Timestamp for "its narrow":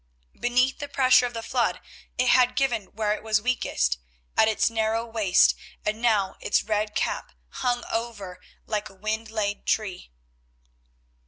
4.47-5.05